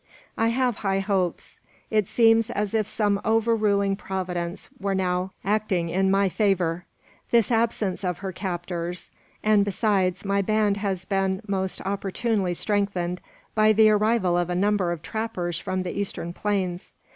"I 0.35 0.47
have 0.47 0.77
high 0.77 0.97
hopes. 0.97 1.59
It 1.91 2.07
seems 2.07 2.49
as 2.49 2.73
if 2.73 2.87
some 2.87 3.21
overruling 3.23 3.95
providence 3.95 4.67
were 4.79 4.95
now 4.95 5.31
acting 5.45 5.89
in 5.89 6.09
my 6.09 6.27
favour. 6.27 6.85
This 7.29 7.51
absence 7.51 8.03
of 8.03 8.17
her 8.17 8.31
captors; 8.31 9.11
and, 9.43 9.63
besides, 9.63 10.25
my 10.25 10.41
band 10.41 10.77
has 10.77 11.05
been 11.05 11.43
most 11.47 11.81
opportunely 11.85 12.55
strengthened 12.55 13.21
by 13.53 13.73
the 13.73 13.91
arrival 13.91 14.35
of 14.39 14.49
a 14.49 14.55
number 14.55 14.91
of 14.91 15.03
trappers 15.03 15.59
from 15.59 15.83
the 15.83 15.91
eastern 15.95 16.33
plains. 16.33 16.93